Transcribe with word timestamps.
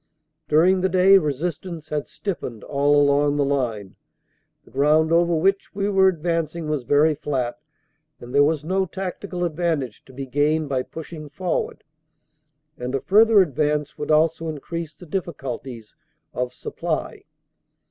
"During 0.47 0.81
the 0.81 0.89
day 0.89 1.19
resistance 1.19 1.89
had 1.89 2.07
stiffened 2.07 2.63
all 2.63 2.99
along 2.99 3.35
the 3.37 3.45
line. 3.45 3.97
The 4.65 4.71
ground 4.71 5.11
over 5.11 5.35
which 5.35 5.75
we 5.75 5.89
were 5.89 6.07
advancing 6.07 6.67
was 6.67 6.81
very 6.85 7.13
flat, 7.13 7.59
and 8.19 8.33
there 8.33 8.43
was 8.43 8.63
no 8.63 8.87
tactical 8.87 9.43
advantage 9.45 10.03
to 10.05 10.11
be 10.11 10.25
gained 10.25 10.69
by 10.69 10.81
pushing 10.81 11.29
for 11.29 11.59
ward, 11.65 11.83
and 12.79 12.95
a 12.95 12.99
further 13.01 13.43
advance 13.43 13.99
would 13.99 14.09
also 14.09 14.47
increase 14.49 14.95
the 14.95 15.05
difficulties 15.05 15.95
of 16.33 16.51
supply. 16.51 17.25